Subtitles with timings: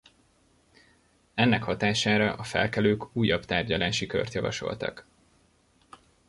[1.33, 5.05] Ennek hatására a felkelők újabb tárgyalási kört javasoltak.